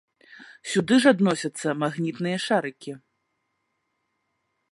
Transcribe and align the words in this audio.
Сюды 0.69 0.95
ж 1.03 1.11
адносяцца 1.13 1.67
магнітныя 1.83 2.37
шарыкі. 2.47 2.91